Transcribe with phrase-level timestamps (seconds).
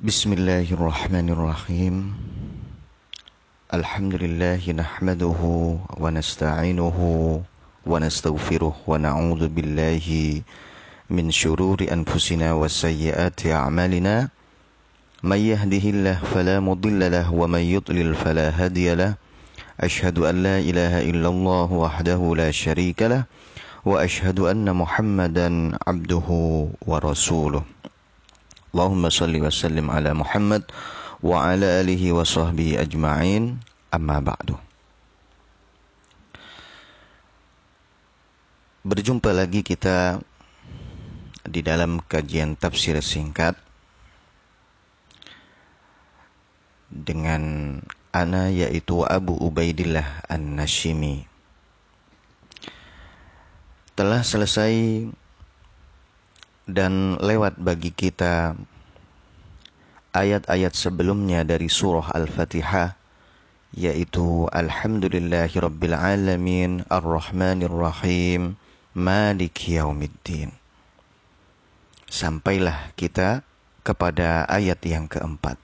[0.00, 1.94] بسم الله الرحمن الرحيم.
[3.68, 5.40] الحمد لله نحمده
[6.00, 6.98] ونستعينه
[7.86, 10.06] ونستغفره ونعوذ بالله
[11.12, 14.32] من شرور أنفسنا وسيئات أعمالنا.
[15.20, 19.20] من يهده الله فلا مضل له ومن يضلل فلا هادي له.
[19.84, 23.28] أشهد أن لا إله إلا الله وحده لا شريك له.
[23.84, 26.28] وأشهد أن محمدا عبده
[26.88, 27.62] ورسوله.
[28.70, 30.62] Allahumma salli wa sallim ala Muhammad
[31.20, 33.58] wa ala alihi wa sahbihi ajma'in
[33.90, 34.54] amma ba'du.
[38.86, 40.22] Berjumpa lagi kita
[41.44, 43.58] di dalam kajian tafsir singkat
[46.88, 47.42] dengan
[48.14, 51.26] ana yaitu Abu Ubaidillah An-Nashimi.
[53.98, 55.04] Telah selesai
[56.70, 58.54] dan lewat bagi kita
[60.14, 62.98] ayat-ayat sebelumnya dari surah Al-Fatihah
[63.74, 68.58] yaitu Alhamdulillahirabbil alamin Ar-Rahmanir Rahim
[68.94, 70.50] Malik Yaumiddin.
[72.10, 73.46] Sampailah kita
[73.86, 75.54] kepada ayat yang keempat.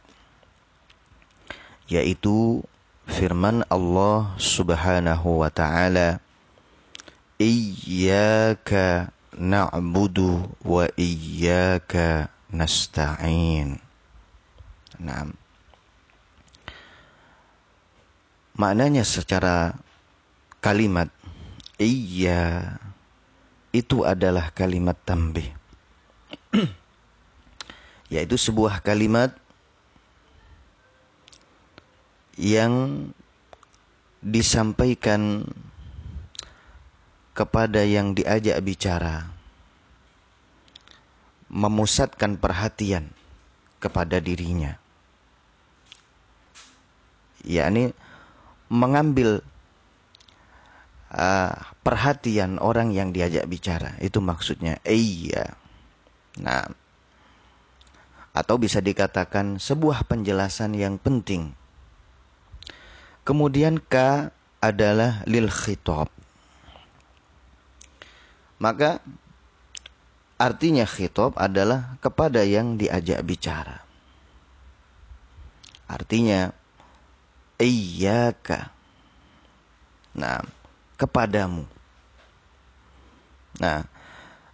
[1.90, 2.62] Yaitu
[3.10, 6.22] firman Allah Subhanahu wa taala
[7.36, 13.78] Iyyaka na'budu wa iyyaka nasta'in.
[15.00, 15.28] Nah.
[18.56, 19.76] Maknanya secara
[20.64, 21.12] kalimat
[21.76, 22.72] iya
[23.68, 25.52] itu adalah kalimat tambih.
[28.12, 29.36] Yaitu sebuah kalimat
[32.40, 33.08] yang
[34.24, 35.44] disampaikan
[37.36, 39.28] kepada yang diajak bicara.
[41.52, 43.12] Memusatkan perhatian
[43.78, 44.80] kepada dirinya.
[47.46, 47.94] Yakni
[48.72, 49.44] mengambil
[51.12, 53.94] uh, perhatian orang yang diajak bicara.
[54.00, 55.54] Itu maksudnya iya.
[56.40, 56.66] Nah.
[58.36, 61.56] Atau bisa dikatakan sebuah penjelasan yang penting.
[63.24, 64.28] Kemudian k
[64.60, 66.15] adalah lil khitab
[68.56, 69.04] maka
[70.40, 73.84] artinya khitab adalah kepada yang diajak bicara.
[75.86, 76.50] Artinya
[77.60, 78.72] iyyaka.
[80.16, 80.40] Nah,
[80.96, 81.68] kepadamu.
[83.60, 83.84] Nah,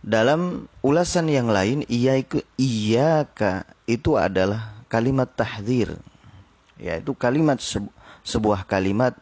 [0.02, 5.94] dalam ulasan yang lain iyyaka itu adalah kalimat tahdzir.
[6.78, 7.62] Yaitu kalimat
[8.26, 9.14] sebuah kalimat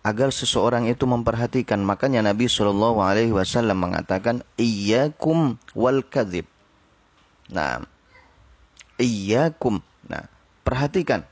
[0.00, 1.80] agar seseorang itu memperhatikan.
[1.84, 6.48] Makanya Nabi Shallallahu Alaihi Wasallam mengatakan, iyyakum wal kadzib.
[7.52, 7.84] Nah,
[8.96, 9.84] iyyakum.
[10.08, 10.24] Nah,
[10.64, 11.28] perhatikan.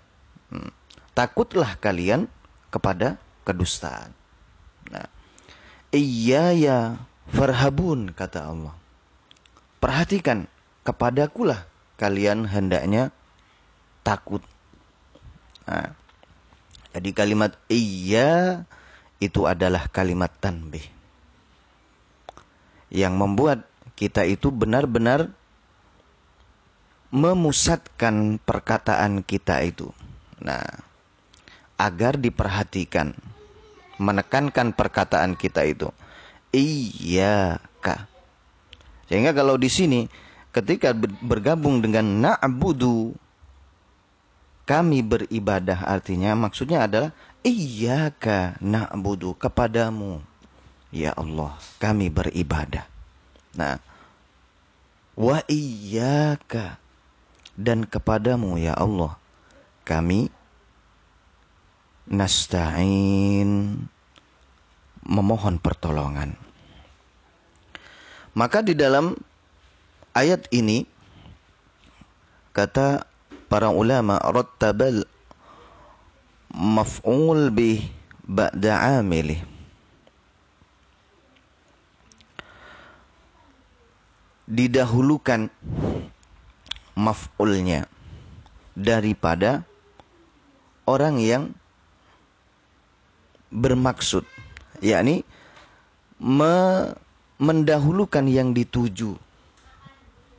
[0.52, 0.72] Hmm.
[1.16, 2.28] Takutlah kalian
[2.68, 4.12] kepada kedustaan.
[4.92, 5.08] Nah,
[5.90, 6.96] ya
[7.32, 8.74] farhabun kata Allah.
[9.78, 10.46] Perhatikan
[10.84, 11.64] kepadakulah
[11.96, 13.10] kalian hendaknya
[14.04, 14.44] takut.
[15.66, 15.92] Nah,
[16.92, 18.64] jadi kalimat iya
[19.18, 20.84] itu adalah kalimat tanbih.
[22.88, 23.58] Yang membuat
[23.98, 25.28] kita itu benar-benar
[27.12, 29.92] memusatkan perkataan kita itu.
[30.40, 30.64] Nah,
[31.76, 33.12] agar diperhatikan,
[34.00, 35.88] menekankan perkataan kita itu.
[36.54, 38.08] Iya kak.
[39.12, 40.00] Sehingga kalau di sini
[40.52, 43.12] ketika bergabung dengan na'budu
[44.68, 50.20] kami beribadah artinya maksudnya adalah iyyaka na'budu kepadamu
[50.92, 52.84] ya Allah kami beribadah.
[53.56, 53.80] Nah,
[55.16, 56.76] wa iyyaka
[57.56, 59.16] dan kepadamu ya Allah
[59.88, 60.28] kami
[62.04, 63.80] nasta'in
[65.08, 66.36] memohon pertolongan.
[68.36, 69.16] Maka di dalam
[70.12, 70.84] ayat ini
[72.52, 73.08] kata
[73.48, 75.08] para ulama rattabal
[76.52, 77.84] maf'ul bih
[78.28, 79.40] ba'da amilih.
[84.48, 85.52] Didahulukan
[86.96, 87.84] maf'ulnya
[88.72, 89.64] daripada
[90.88, 91.52] orang yang
[93.52, 94.24] bermaksud
[94.80, 95.24] yakni
[96.16, 96.88] me
[97.38, 99.14] mendahulukan yang dituju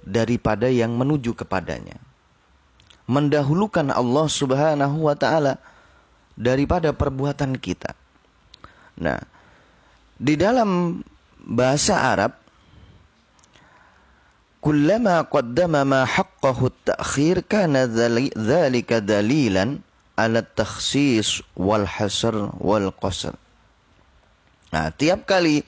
[0.03, 1.95] daripada yang menuju kepadanya
[3.09, 5.57] mendahulukan Allah Subhanahu wa taala
[6.37, 7.97] daripada perbuatan kita.
[9.01, 9.17] Nah,
[10.13, 11.01] di dalam
[11.41, 12.37] bahasa Arab
[14.61, 19.81] kullama qaddama ma haqqahu at-ta'khir kana dhalika dalilan
[20.13, 23.33] ala takhsis wal hasr wal qasr.
[24.69, 25.65] Nah, tiap kali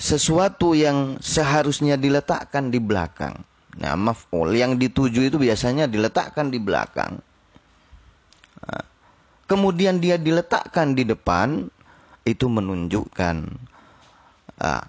[0.00, 3.36] sesuatu yang seharusnya diletakkan di belakang.
[3.78, 7.22] Nah, maf'ul yang dituju itu biasanya diletakkan di belakang.
[8.66, 8.84] Nah,
[9.46, 11.70] kemudian dia diletakkan di depan,
[12.26, 13.36] itu menunjukkan
[14.60, 14.84] uh,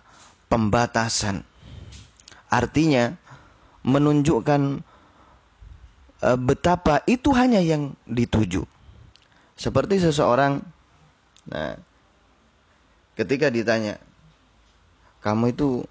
[0.50, 1.46] pembatasan.
[2.52, 3.16] Artinya
[3.86, 4.62] menunjukkan
[6.26, 8.66] uh, betapa itu hanya yang dituju.
[9.56, 10.58] Seperti seseorang,
[11.46, 11.78] nah,
[13.14, 14.02] ketika ditanya,
[15.22, 15.86] kamu itu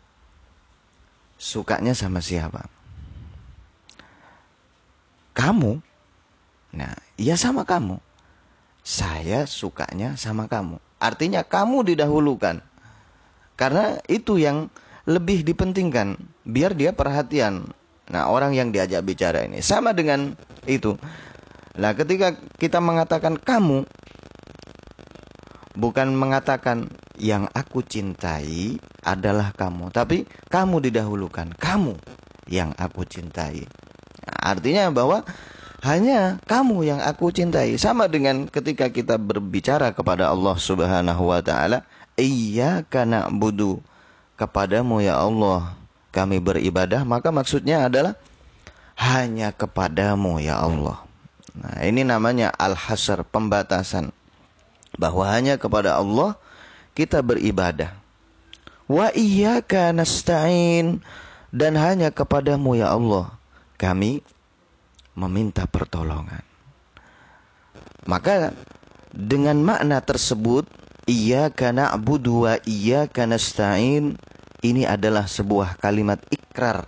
[1.38, 2.79] sukanya sama siapa?
[5.40, 5.80] Kamu?
[6.76, 7.96] Nah, ya sama kamu.
[8.84, 10.76] Saya sukanya sama kamu.
[11.00, 12.60] Artinya kamu didahulukan.
[13.56, 14.68] Karena itu yang
[15.08, 16.20] lebih dipentingkan.
[16.44, 17.72] Biar dia perhatian.
[18.12, 19.64] Nah, orang yang diajak bicara ini.
[19.64, 20.36] Sama dengan
[20.68, 21.00] itu.
[21.80, 23.88] Nah, ketika kita mengatakan kamu,
[25.72, 31.96] bukan mengatakan yang aku cintai adalah kamu, tapi kamu didahulukan, kamu
[32.52, 33.64] yang aku cintai.
[34.40, 35.22] Artinya bahwa
[35.80, 37.76] hanya kamu yang aku cintai.
[37.80, 41.88] Sama dengan ketika kita berbicara kepada Allah Subhanahu wa taala,
[42.20, 43.80] "Iyyaka na'budu."
[44.36, 45.76] Kepadamu ya Allah
[46.12, 48.16] kami beribadah, maka maksudnya adalah
[48.96, 51.00] hanya kepadamu ya Allah.
[51.56, 54.12] Nah, ini namanya al-hasr, pembatasan.
[54.96, 56.36] Bahwa hanya kepada Allah
[56.92, 57.96] kita beribadah.
[58.84, 61.00] Wa iyyaka nasta'in
[61.52, 63.39] dan hanya kepadamu ya Allah
[63.80, 64.20] kami
[65.16, 66.44] meminta pertolongan.
[68.04, 68.52] Maka
[69.08, 70.68] dengan makna tersebut
[71.08, 74.20] iyyaka na'budu wa iyyaka nasta'in
[74.60, 76.84] ini adalah sebuah kalimat ikrar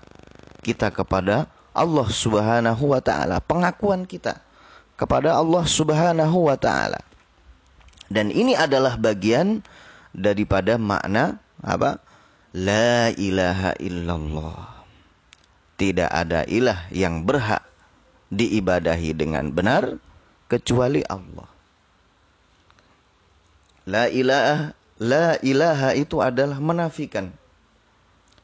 [0.60, 4.44] kita kepada Allah Subhanahu wa taala, pengakuan kita
[5.00, 7.00] kepada Allah Subhanahu wa taala.
[8.12, 9.64] Dan ini adalah bagian
[10.12, 11.96] daripada makna apa?
[12.52, 14.81] La ilaha illallah.
[15.82, 17.66] Tidak ada ilah yang berhak
[18.30, 19.98] diibadahi dengan benar
[20.46, 21.50] kecuali Allah.
[23.90, 27.34] La ilaha la ilaha itu adalah menafikan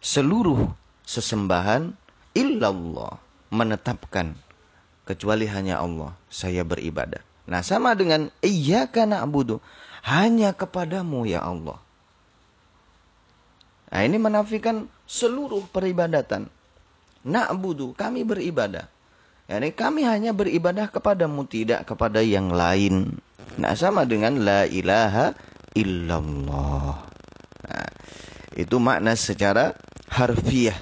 [0.03, 0.67] seluruh
[1.07, 1.95] sesembahan
[2.35, 3.23] illallah,
[3.55, 4.35] menetapkan
[5.07, 7.23] kecuali hanya Allah saya beribadah.
[7.47, 9.63] Nah, sama dengan iyyaka na'budu
[10.03, 11.79] hanya kepadamu ya Allah.
[13.89, 16.53] Nah ini menafikan seluruh peribadatan.
[17.27, 18.87] Na'budu, kami beribadah.
[19.49, 23.17] Yani kami hanya beribadah kepadamu, tidak kepada yang lain.
[23.57, 25.33] Nah sama dengan la ilaha
[25.73, 26.95] illallah.
[27.65, 27.91] Nah,
[28.55, 29.73] itu makna secara
[30.13, 30.77] harfiah.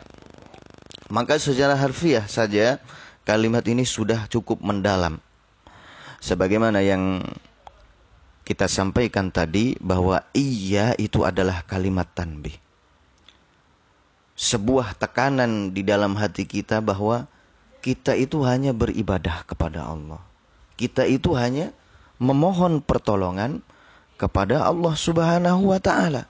[1.07, 2.83] Maka secara harfiah saja
[3.23, 5.23] kalimat ini sudah cukup mendalam.
[6.19, 7.23] Sebagaimana yang
[8.43, 12.66] kita sampaikan tadi bahwa iya itu adalah kalimat tanbih.
[14.37, 17.25] Sebuah tekanan di dalam hati kita bahwa
[17.81, 20.21] kita itu hanya beribadah kepada Allah.
[20.77, 21.73] Kita itu hanya
[22.21, 23.65] memohon pertolongan
[24.21, 26.29] kepada Allah Subhanahu wa taala.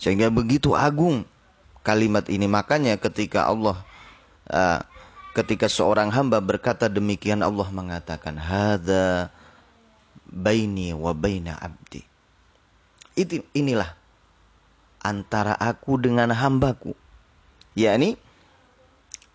[0.00, 1.28] Sehingga begitu agung
[1.84, 3.80] kalimat ini makanya ketika Allah
[4.48, 4.80] uh,
[5.36, 9.28] ketika seorang hamba berkata demikian Allah mengatakan hadza
[10.24, 12.00] baini wa baina abdi.
[13.12, 13.99] Itu inilah
[15.00, 16.94] antara aku dengan hambaku.
[17.74, 18.18] yakni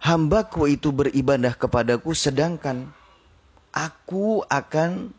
[0.02, 2.92] hambaku itu beribadah kepadaku sedangkan
[3.74, 5.12] aku akan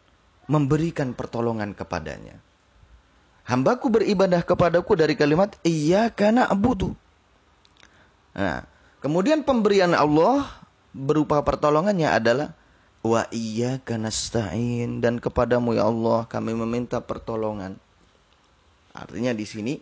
[0.47, 2.39] memberikan pertolongan kepadanya.
[3.47, 6.95] Hambaku beribadah kepadaku dari kalimat iya karena abudu.
[8.35, 8.67] Nah,
[8.99, 10.51] kemudian pemberian Allah
[10.91, 12.49] berupa pertolongannya adalah
[13.07, 17.79] Wa iyyaka nasta'in dan kepadamu ya Allah kami meminta pertolongan.
[18.91, 19.79] Artinya di sini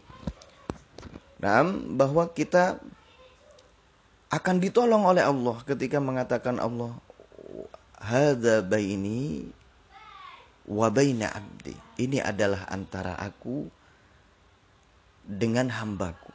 [1.45, 1.61] nah,
[1.93, 2.81] bahwa kita
[4.33, 6.97] akan ditolong oleh Allah ketika mengatakan Allah
[8.01, 9.47] hadza baini
[10.65, 11.77] wa baina abdi.
[12.01, 13.69] Ini adalah antara aku
[15.25, 16.33] dengan hambaku.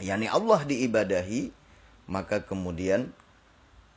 [0.00, 1.50] Yani Allah diibadahi,
[2.08, 3.12] maka kemudian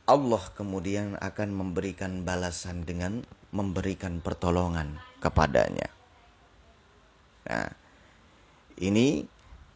[0.02, 3.22] Allah kemudian akan memberikan balasan dengan
[3.54, 5.86] memberikan pertolongan kepadanya.
[7.46, 7.70] Nah,
[8.82, 9.26] ini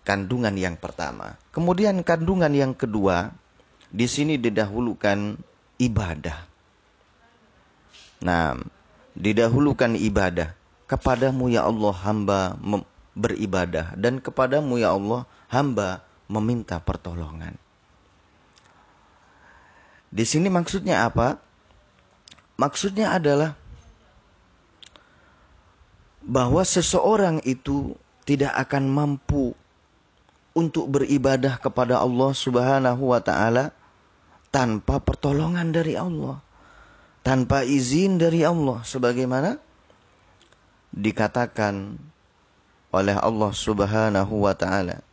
[0.07, 1.35] kandungan yang pertama.
[1.51, 3.35] Kemudian kandungan yang kedua,
[3.91, 5.35] di sini didahulukan
[5.83, 6.47] ibadah.
[8.23, 8.55] Nah,
[9.19, 10.55] didahulukan ibadah.
[10.87, 12.55] Kepadamu ya Allah hamba
[13.19, 17.59] beribadah dan kepadamu ya Allah hamba meminta pertolongan.
[20.15, 21.43] Di sini maksudnya apa?
[22.55, 23.59] Maksudnya adalah
[26.23, 29.59] bahwa seseorang itu tidak akan mampu
[30.57, 33.77] untuk beribadah kepada Allah Subhanahu wa taala
[34.49, 36.41] tanpa pertolongan dari Allah,
[37.21, 39.61] tanpa izin dari Allah sebagaimana
[40.97, 42.01] dikatakan
[42.89, 45.05] oleh Allah Subhanahu wa taala.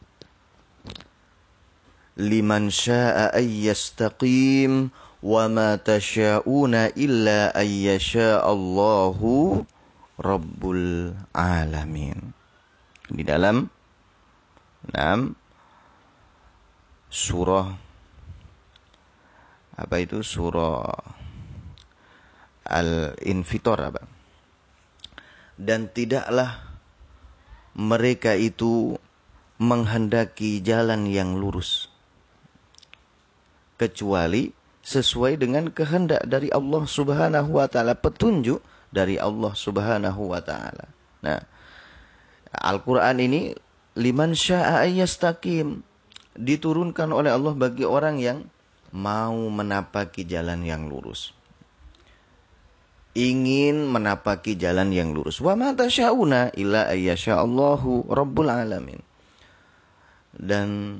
[2.15, 7.89] Liman syaa'a ay yastaqim wa ma tasha'una illa ay
[8.39, 9.65] Allahu
[10.15, 12.31] rabbul alamin.
[13.11, 13.67] Di dalam
[14.91, 15.31] 6
[17.07, 17.79] surah
[19.73, 20.85] apa itu surah
[22.63, 24.03] Al-Infitor apa?
[25.59, 26.63] Dan tidaklah
[27.75, 28.97] mereka itu
[29.59, 31.91] menghendaki jalan yang lurus
[33.77, 38.59] kecuali sesuai dengan kehendak dari Allah Subhanahu wa taala, petunjuk
[38.91, 40.85] dari Allah Subhanahu wa taala.
[41.23, 41.39] Nah,
[42.53, 43.55] Al-Qur'an ini
[43.93, 45.85] liman syaa yastaqim
[46.33, 48.45] diturunkan oleh Allah bagi orang yang
[48.93, 51.33] mau menapaki jalan yang lurus
[53.13, 55.37] ingin menapaki jalan yang lurus.
[55.37, 58.99] Wa ma tasyauna illa Allahu rabbul alamin.
[60.33, 60.97] Dan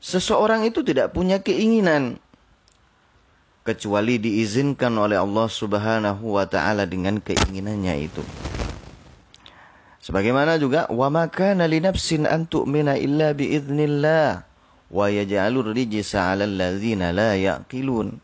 [0.00, 2.16] seseorang itu tidak punya keinginan
[3.64, 8.24] kecuali diizinkan oleh Allah Subhanahu wa taala dengan keinginannya itu.
[10.04, 14.44] Sebagaimana juga wa ma kana li nafsin an tu'mina illa bi idznillah
[14.92, 18.20] wa yaj'alur rijsa 'alal ladzina la yaqilun.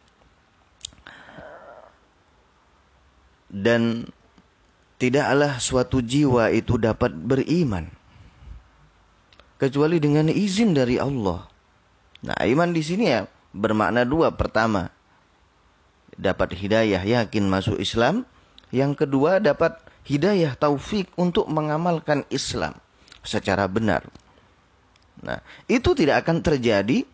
[3.51, 4.07] dan
[4.97, 7.91] tidaklah suatu jiwa itu dapat beriman
[9.59, 11.51] kecuali dengan izin dari Allah.
[12.25, 14.33] Nah, iman di sini ya bermakna dua.
[14.33, 14.89] Pertama,
[16.15, 18.25] dapat hidayah yakin masuk Islam.
[18.71, 19.77] Yang kedua, dapat
[20.11, 22.75] hidayah taufik untuk mengamalkan Islam
[23.23, 24.03] secara benar.
[25.23, 25.39] Nah,
[25.71, 27.07] itu tidak akan terjadi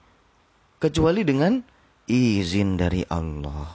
[0.81, 1.61] kecuali dengan
[2.09, 3.69] izin dari Allah.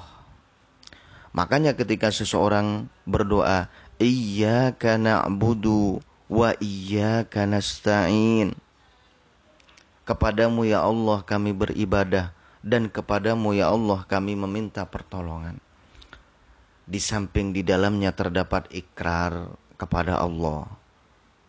[1.37, 3.69] Makanya ketika seseorang berdoa,
[4.01, 8.57] Iyyaka na'budu wa iyyaka nasta'in.
[10.07, 12.33] Kepadamu ya Allah kami beribadah
[12.65, 15.61] dan kepadamu ya Allah kami meminta pertolongan.
[16.85, 20.67] Di samping di dalamnya terdapat ikrar kepada Allah.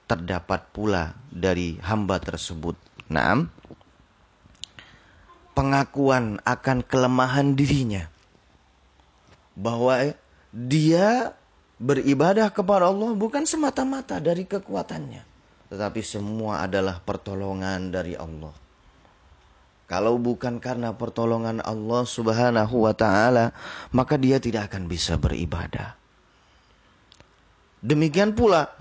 [0.06, 2.76] Terdapat pula dari hamba tersebut.
[3.08, 3.48] Naam.
[5.52, 8.08] Pengakuan akan kelemahan dirinya
[9.52, 10.16] bahwa
[10.52, 11.36] dia
[11.76, 15.22] beribadah kepada Allah bukan semata-mata dari kekuatannya,
[15.68, 18.61] tetapi semua adalah pertolongan dari Allah.
[19.92, 23.52] Kalau bukan karena pertolongan Allah Subhanahu wa taala,
[23.92, 25.92] maka dia tidak akan bisa beribadah.
[27.84, 28.72] Demikian pula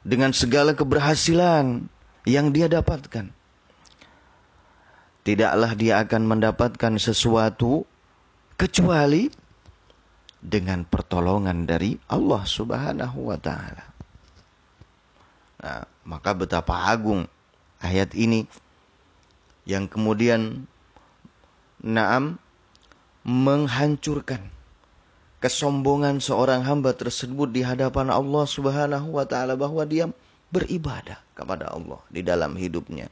[0.00, 1.84] dengan segala keberhasilan
[2.24, 3.28] yang dia dapatkan.
[5.28, 7.84] Tidaklah dia akan mendapatkan sesuatu
[8.56, 9.28] kecuali
[10.40, 13.84] dengan pertolongan dari Allah Subhanahu wa taala.
[15.60, 17.28] Nah, maka betapa agung
[17.84, 18.48] ayat ini
[19.70, 20.66] yang kemudian
[21.80, 22.36] Naam
[23.24, 24.52] menghancurkan
[25.40, 30.12] kesombongan seorang hamba tersebut di hadapan Allah Subhanahu wa taala bahwa dia
[30.52, 33.08] beribadah kepada Allah di dalam hidupnya.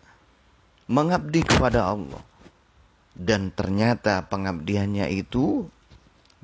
[0.84, 2.20] Mengabdi kepada Allah.
[3.16, 5.64] Dan ternyata pengabdiannya itu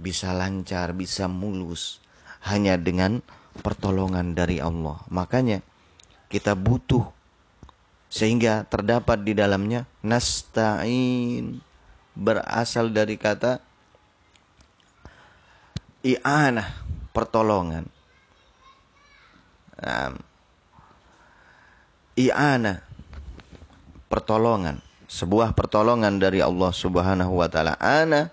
[0.01, 2.01] bisa lancar, bisa mulus
[2.49, 3.21] hanya dengan
[3.61, 4.97] pertolongan dari Allah.
[5.13, 5.61] Makanya
[6.33, 7.05] kita butuh
[8.15, 11.59] sehingga terdapat di dalamnya nasta'in
[12.15, 13.59] berasal dari kata
[16.07, 16.79] i'anah
[17.11, 17.91] pertolongan.
[19.83, 20.15] Nah,
[22.15, 22.79] i'anah
[24.07, 24.79] pertolongan,
[25.11, 27.75] sebuah pertolongan dari Allah Subhanahu wa taala.
[27.83, 28.31] Ana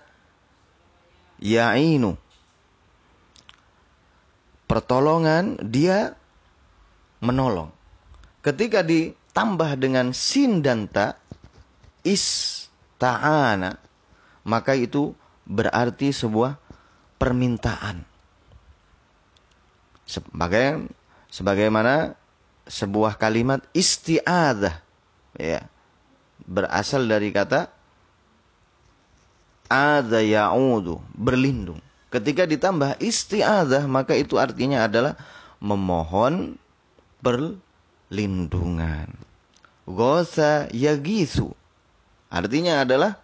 [1.42, 2.14] ya'inu.
[4.70, 6.14] Pertolongan dia
[7.18, 7.74] menolong.
[8.46, 8.86] Ketika
[9.32, 11.16] ditambah dengan sin dan ta,
[12.04, 13.80] ista'ana,
[14.44, 15.16] maka itu
[15.48, 16.60] berarti sebuah
[17.16, 18.04] permintaan.
[20.04, 20.84] Sebagai
[21.32, 22.12] sebagaimana
[22.68, 24.76] sebuah kalimat isti'adah
[25.40, 25.64] ya
[26.44, 27.72] berasal dari kata
[29.72, 31.80] ada ya'udu, berlindung.
[32.12, 35.16] Ketika ditambah isti'adah, maka itu artinya adalah
[35.56, 36.60] memohon.
[39.88, 41.50] Gosa yagisu.
[42.28, 43.16] Artinya adalah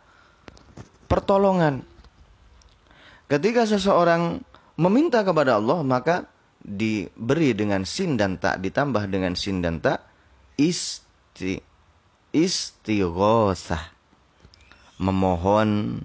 [1.07, 1.85] pertolongan.
[3.29, 4.41] Ketika seseorang
[4.81, 6.25] meminta kepada Allah, maka
[6.65, 10.03] diberi dengan sin dan tak ditambah dengan sin dan tak
[10.59, 11.63] isti
[12.35, 13.81] istighosah
[14.99, 16.03] memohon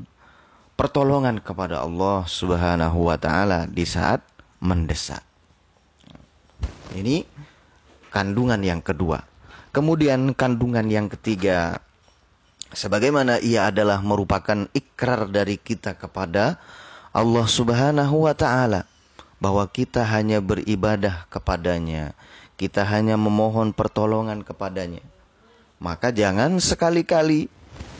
[0.77, 4.21] pertolongan kepada Allah Subhanahu wa taala di saat
[4.63, 5.25] mendesak.
[6.93, 7.25] Ini
[8.13, 9.25] kandungan yang kedua.
[9.73, 11.81] Kemudian kandungan yang ketiga
[12.69, 16.61] sebagaimana ia adalah merupakan ikrar dari kita kepada
[17.09, 18.85] Allah Subhanahu wa taala
[19.41, 22.13] bahwa kita hanya beribadah kepadanya,
[22.53, 25.01] kita hanya memohon pertolongan kepadanya.
[25.81, 27.49] Maka jangan sekali-kali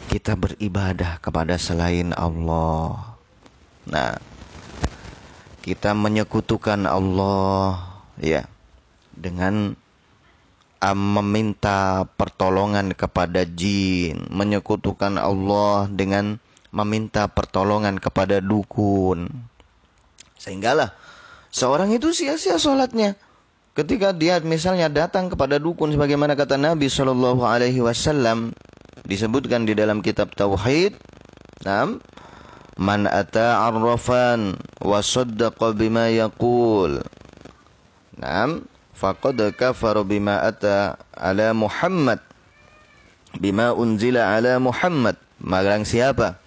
[0.08, 3.18] kita beribadah kepada selain Allah.
[3.90, 4.16] Nah,
[5.66, 7.82] kita menyekutukan Allah
[8.22, 8.48] ya
[9.12, 9.76] dengan
[10.92, 16.44] meminta pertolongan kepada jin, menyekutukan Allah dengan
[16.76, 19.32] meminta pertolongan kepada dukun.
[20.36, 20.92] Sehinggalah
[21.56, 23.16] seorang itu sia-sia sholatnya.
[23.74, 28.54] Ketika dia misalnya datang kepada dukun sebagaimana kata Nabi Shallallahu Alaihi Wasallam
[29.08, 30.94] disebutkan di dalam kitab Tauhid,
[31.66, 31.98] nam,
[32.78, 37.02] man ata arrafan wa saddaqa bima yaqul.
[38.14, 38.70] Nam,
[39.04, 42.24] faqad kafara bima ata ala Muhammad
[43.36, 45.20] bima unzila ala Muhammad.
[45.44, 46.40] Magang siapa?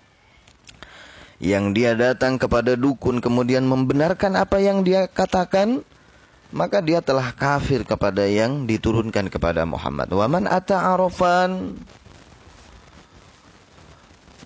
[1.37, 5.85] Yang dia datang kepada dukun kemudian membenarkan apa yang dia katakan,
[6.49, 10.09] maka dia telah kafir kepada yang diturunkan kepada Muhammad.
[10.09, 11.77] Waman ata arafan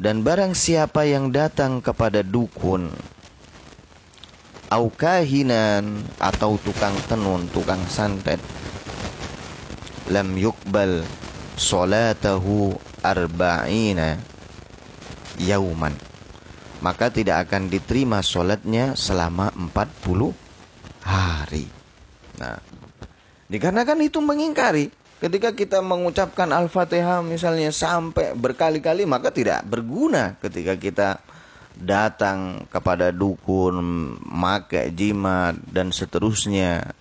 [0.02, 2.90] dan barang siapa yang datang kepada dukun
[4.70, 8.38] au kahinan atau tukang tenun, tukang santet.
[10.06, 11.04] Lam yukbal
[11.58, 14.22] salatahu arba'ina
[15.36, 15.94] yauman.
[16.80, 20.32] Maka tidak akan diterima solatnya selama 40
[21.04, 21.68] hari.
[22.40, 22.56] Nah,
[23.52, 24.88] dikarenakan itu mengingkari.
[25.20, 31.08] Ketika kita mengucapkan Al-Fatihah misalnya sampai berkali-kali maka tidak berguna ketika kita
[31.80, 33.80] datang kepada dukun,
[34.20, 36.92] make jimat dan seterusnya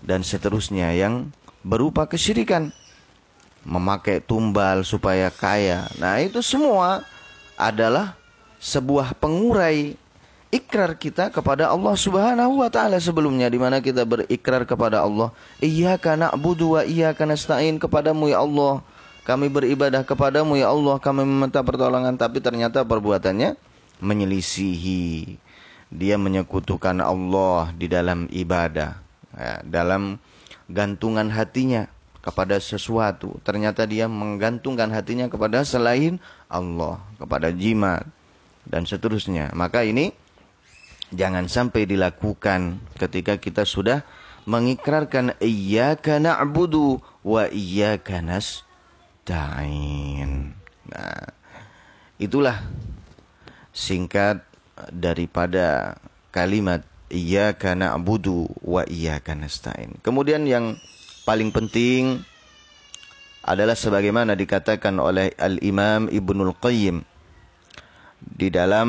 [0.00, 1.34] dan seterusnya yang
[1.66, 2.70] berupa kesyirikan.
[3.64, 5.88] Memakai tumbal supaya kaya.
[5.96, 7.00] Nah, itu semua
[7.56, 8.12] adalah
[8.60, 9.96] sebuah pengurai
[10.54, 16.14] ikrar kita kepada Allah Subhanahu wa taala sebelumnya di mana kita berikrar kepada Allah, Iyyaka
[16.14, 18.84] na'budu wa iyyaka nasta'in kepadamu ya Allah.
[19.24, 23.56] Kami beribadah kepadamu ya Allah, kami meminta pertolongan tapi ternyata perbuatannya
[24.02, 25.38] menyelisihi.
[25.94, 28.98] Dia menyekutukan Allah di dalam ibadah,
[29.36, 30.18] ya, dalam
[30.66, 31.86] gantungan hatinya
[32.24, 33.36] kepada sesuatu.
[33.44, 38.02] Ternyata dia menggantungkan hatinya kepada selain Allah, kepada jimat
[38.64, 39.52] dan seterusnya.
[39.52, 40.10] Maka ini
[41.12, 44.02] jangan sampai dilakukan ketika kita sudah
[44.48, 49.38] mengikrarkan iyyaka na'budu wa iyyaka nasta'in.
[50.90, 51.28] Nah,
[52.20, 52.60] itulah
[53.74, 54.40] singkat
[54.94, 55.98] daripada
[56.30, 59.98] kalimat iyyaka na'budu wa iyyaka nasta'in.
[60.00, 60.78] Kemudian yang
[61.26, 62.22] paling penting
[63.44, 67.04] adalah sebagaimana dikatakan oleh Al-Imam Ibnul Qayyim
[68.24, 68.88] di dalam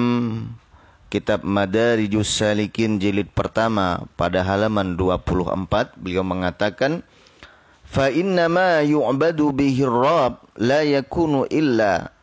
[1.12, 7.04] kitab Madarijus Salikin jilid pertama pada halaman 24 beliau mengatakan
[7.84, 12.15] fa inna ma yu'badu bihi rabb la yakunu illa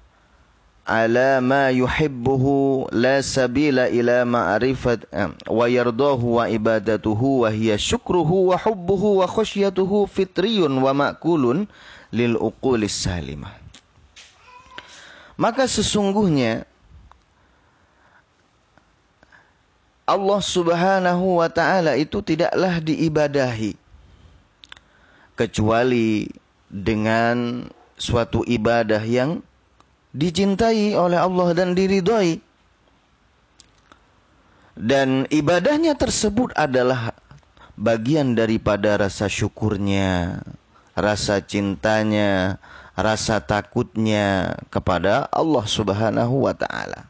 [0.83, 5.07] ala ma yuhibbuhu la sabila ila ma'rifat
[5.47, 11.71] wa yardahu wa ibadatuhu wa hiya syukruhu wa hubbuhu wa khasyatuhu fitriyun wa ma'kulun
[12.11, 13.55] lil uqulis salimah
[15.39, 16.67] maka sesungguhnya
[20.03, 23.79] Allah Subhanahu wa taala itu tidaklah diibadahi
[25.39, 26.27] kecuali
[26.67, 29.47] dengan suatu ibadah yang
[30.13, 32.41] dicintai oleh Allah dan diridhoi.
[34.73, 37.13] Dan ibadahnya tersebut adalah
[37.77, 40.41] bagian daripada rasa syukurnya,
[40.97, 42.57] rasa cintanya,
[42.97, 47.05] rasa takutnya kepada Allah Subhanahu wa taala.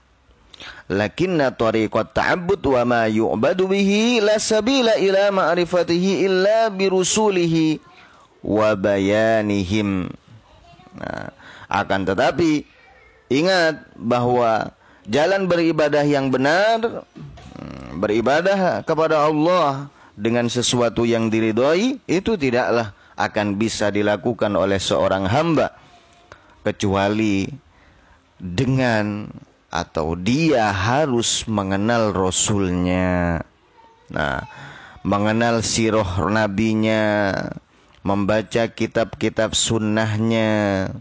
[0.91, 7.79] Lakinna tariqat ta'abbud wa ma yu'badu bihi la sabila ila ma'rifatihi illa birusulihi
[8.43, 10.11] wa bayanihim.
[10.99, 11.31] Nah,
[11.73, 12.72] akan tetapi
[13.33, 14.69] ingat bahwa
[15.09, 17.09] jalan beribadah yang benar
[17.57, 25.25] hmm, beribadah kepada Allah dengan sesuatu yang diridhoi itu tidaklah akan bisa dilakukan oleh seorang
[25.25, 25.73] hamba
[26.63, 27.49] kecuali
[28.39, 29.31] dengan
[29.73, 33.41] atau dia harus mengenal Rasulnya.
[34.13, 34.45] Nah,
[35.01, 37.33] mengenal sirah nabinya,
[38.05, 40.93] membaca kitab-kitab sunnahnya,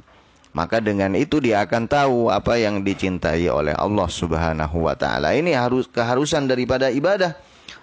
[0.51, 5.31] maka dengan itu dia akan tahu apa yang dicintai oleh Allah Subhanahu wa taala.
[5.31, 7.35] Ini harus keharusan daripada ibadah.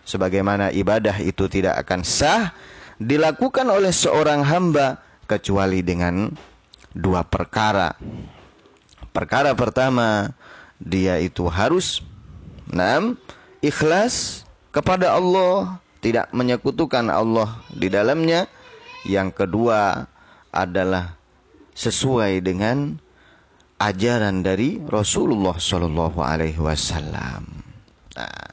[0.05, 2.53] Sebagaimana ibadah itu tidak akan sah
[2.97, 6.33] dilakukan oleh seorang hamba kecuali dengan
[6.97, 7.93] dua perkara.
[9.13, 10.33] Perkara pertama,
[10.81, 12.01] dia itu harus
[12.73, 13.17] enam
[13.61, 18.49] ikhlas kepada Allah, tidak menyekutukan Allah di dalamnya.
[19.07, 20.05] Yang kedua
[20.53, 21.18] adalah
[21.79, 22.99] sesuai dengan
[23.79, 27.47] ajaran dari Rasulullah Shallallahu Alaihi Wasallam.
[28.19, 28.47] Nah,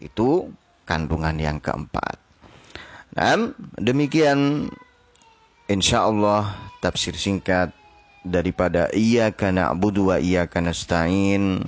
[0.00, 0.48] itu
[0.88, 2.16] kandungan yang keempat.
[3.12, 4.72] Nah, demikian
[5.68, 7.76] insya Allah tafsir singkat
[8.24, 11.60] daripada iyyaka na'budu wa iyyaka nasta'in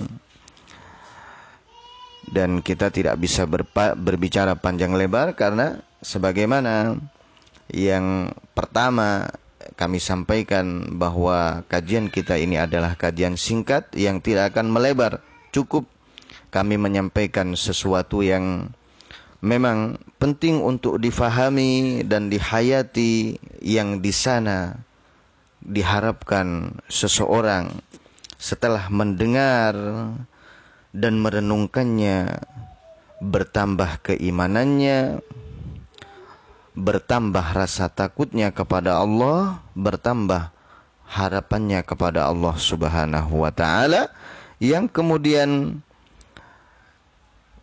[2.29, 3.49] dan kita tidak bisa
[3.97, 6.99] berbicara panjang lebar karena sebagaimana
[7.73, 9.29] yang pertama
[9.79, 15.23] kami sampaikan bahwa kajian kita ini adalah kajian singkat yang tidak akan melebar.
[15.55, 15.87] Cukup
[16.51, 18.75] kami menyampaikan sesuatu yang
[19.39, 24.83] memang penting untuk difahami dan dihayati yang di sana
[25.63, 27.71] diharapkan seseorang
[28.35, 29.75] setelah mendengar
[30.91, 32.35] dan merenungkannya
[33.23, 35.23] bertambah keimanannya
[36.79, 40.55] bertambah rasa takutnya kepada Allah bertambah
[41.03, 44.07] harapannya kepada Allah Subhanahu wa taala
[44.63, 45.83] yang kemudian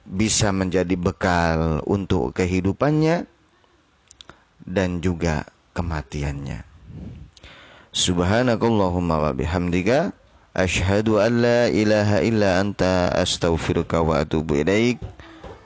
[0.07, 3.27] bisa menjadi bekal untuk kehidupannya
[4.63, 6.63] dan juga kematiannya.
[7.97, 10.13] Subhanakallahumma wa bihamdika
[10.55, 15.01] asyhadu an la ilaha illa anta astaghfiruka wa atubu ilaik.